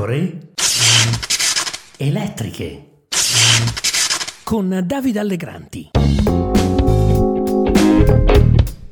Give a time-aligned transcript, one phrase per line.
[0.00, 0.38] pecore.
[1.98, 2.84] Elettriche.
[4.42, 5.90] Con Davide Allegranti.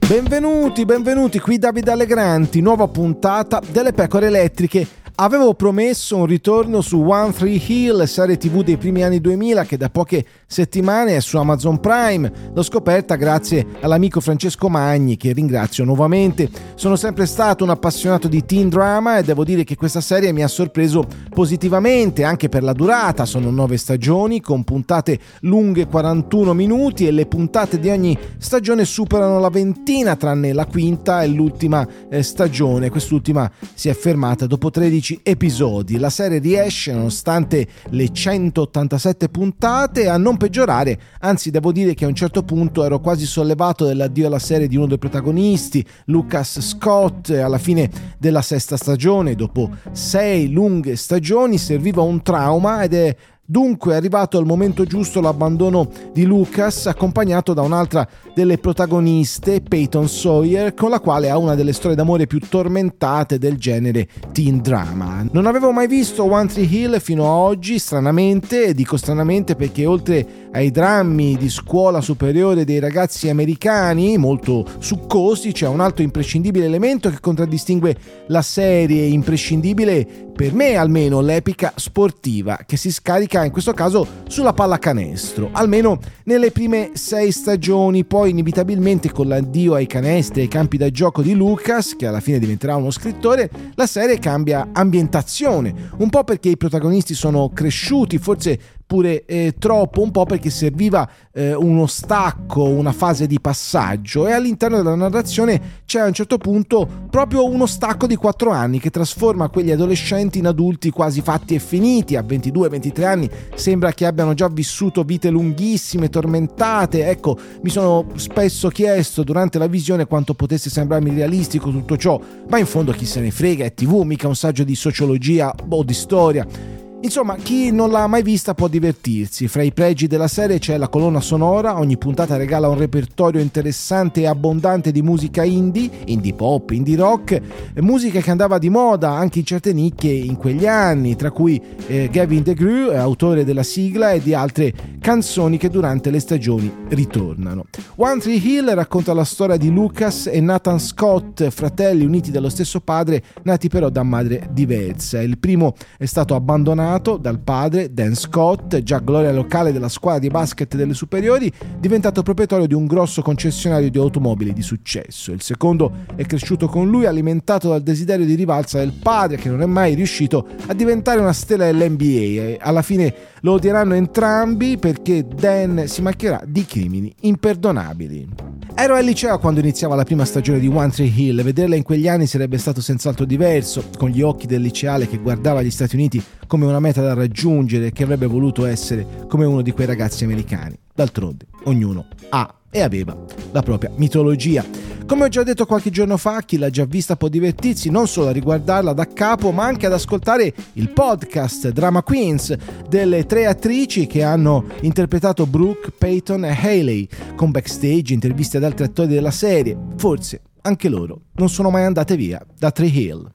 [0.07, 4.87] Benvenuti, benvenuti qui Davide Allegranti, nuova puntata delle pecore elettriche
[5.21, 9.77] Avevo promesso un ritorno su One Three Hill, serie tv dei primi anni 2000 che
[9.77, 12.31] da poche settimane è su Amazon Prime.
[12.55, 16.49] L'ho scoperta grazie all'amico Francesco Magni che ringrazio nuovamente.
[16.77, 20.45] Sono sempre stato un appassionato di teen drama e devo dire che questa serie mi
[20.45, 23.25] ha sorpreso positivamente anche per la durata.
[23.25, 29.41] Sono nove stagioni con puntate lunghe 41 minuti e le puntate di ogni stagione superano
[29.41, 32.89] la ventina tranne la quinta e l'ultima eh, stagione.
[32.89, 35.99] Quest'ultima si è fermata dopo 13 13 episodi.
[35.99, 42.09] La serie riesce, nonostante le 187 puntate, a non peggiorare, anzi devo dire che a
[42.09, 47.31] un certo punto ero quasi sollevato dell'addio alla serie di uno dei protagonisti, Lucas Scott,
[47.31, 53.17] alla fine della sesta stagione, dopo sei lunghe stagioni, serviva un trauma ed è
[53.51, 60.07] Dunque è arrivato il momento giusto l'abbandono di Lucas, accompagnato da un'altra delle protagoniste, Peyton
[60.07, 65.27] Sawyer, con la quale ha una delle storie d'amore più tormentate del genere teen drama.
[65.33, 69.87] Non avevo mai visto One Tree Hill fino a oggi, stranamente, e dico stranamente perché
[69.87, 76.67] oltre ai drammi di scuola superiore dei ragazzi americani, molto succosi, c'è un altro imprescindibile
[76.67, 83.51] elemento che contraddistingue la serie, imprescindibile per me almeno l'epica sportiva, che si scarica in
[83.51, 90.39] questo caso sulla pallacanestro, almeno nelle prime sei stagioni, poi inevitabilmente con l'addio ai canestri
[90.39, 94.21] e ai campi da gioco di Lucas, che alla fine diventerà uno scrittore, la serie
[94.21, 100.25] cambia ambientazione, un po' perché i protagonisti sono cresciuti, forse pure eh, troppo, un po'
[100.25, 104.27] perché serviva eh, uno stacco, una fase di passaggio.
[104.27, 108.81] E all'interno della narrazione c'è a un certo punto proprio uno stacco di 4 anni
[108.81, 114.07] che trasforma quegli adolescenti in adulti quasi fatti e finiti, a 22-23 anni sembra che
[114.07, 120.33] abbiano già vissuto vite lunghissime, tormentate, ecco, mi sono spesso chiesto durante la visione quanto
[120.33, 122.19] potesse sembrarmi realistico tutto ciò,
[122.49, 125.83] ma in fondo chi se ne frega, è tv, mica un saggio di sociologia o
[125.83, 126.78] di storia.
[127.01, 129.47] Insomma, chi non l'ha mai vista può divertirsi.
[129.47, 134.23] Fra i pregi della serie c'è la colonna sonora, ogni puntata regala un repertorio interessante
[134.23, 137.41] e abbondante di musica indie, indie pop, indie rock,
[137.77, 142.09] musica che andava di moda anche in certe nicchie in quegli anni, tra cui eh,
[142.11, 147.67] Gavin DeGru, autore della sigla, e di altre canzoni che durante le stagioni ritornano.
[147.95, 152.81] One Tree Hill racconta la storia di Lucas e Nathan Scott, fratelli uniti dallo stesso
[152.81, 155.23] padre, nati però da madre diversa.
[155.23, 160.21] Il primo è stato abbandonato allenato dal padre Dan Scott, già gloria locale della squadra
[160.21, 165.33] di basket delle superiori, diventato proprietario di un grosso concessionario di automobili di successo.
[165.33, 169.63] Il secondo è cresciuto con lui, alimentato dal desiderio di rivalsa del padre che non
[169.63, 175.27] è mai riuscito a diventare una stella dell'NBA e alla fine lo odieranno entrambi perché
[175.27, 178.58] Dan si macchierà di crimini imperdonabili.
[178.81, 182.07] Ero al liceo quando iniziava la prima stagione di One Tree Hill vederla in quegli
[182.07, 186.23] anni sarebbe stato senz'altro diverso, con gli occhi del liceale che guardava gli Stati Uniti
[186.47, 190.23] come una meta da raggiungere e che avrebbe voluto essere come uno di quei ragazzi
[190.23, 190.79] americani.
[190.95, 193.17] D'altronde, ognuno ha e aveva
[193.51, 194.65] la propria mitologia.
[195.09, 198.29] Come ho già detto qualche giorno fa, chi l'ha già vista può divertirsi non solo
[198.29, 202.55] a riguardarla da capo, ma anche ad ascoltare il podcast Drama Queens
[202.87, 208.85] delle tre attrici che hanno interpretato Brooke, Peyton e Haley, con backstage, interviste ad altri
[208.85, 209.79] attori della serie.
[209.97, 213.33] Forse anche loro non sono mai andate via da Tree Hill.